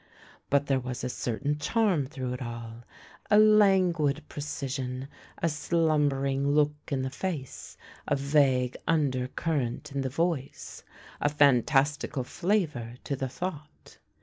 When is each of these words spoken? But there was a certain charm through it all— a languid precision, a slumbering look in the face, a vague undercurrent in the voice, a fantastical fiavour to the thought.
But 0.49 0.65
there 0.65 0.79
was 0.79 1.03
a 1.03 1.09
certain 1.09 1.59
charm 1.59 2.07
through 2.07 2.33
it 2.33 2.41
all— 2.41 2.85
a 3.29 3.37
languid 3.37 4.23
precision, 4.27 5.07
a 5.43 5.47
slumbering 5.47 6.47
look 6.47 6.73
in 6.87 7.03
the 7.03 7.11
face, 7.11 7.77
a 8.07 8.15
vague 8.15 8.75
undercurrent 8.87 9.91
in 9.91 10.01
the 10.01 10.09
voice, 10.09 10.83
a 11.21 11.29
fantastical 11.29 12.23
fiavour 12.23 12.97
to 13.03 13.15
the 13.15 13.29
thought. 13.29 13.99